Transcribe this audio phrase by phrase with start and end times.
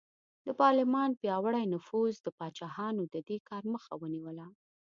[0.45, 4.47] د پارلمان پیاوړي نفوذ د پاچاهانو د دې کار مخه ونیوله.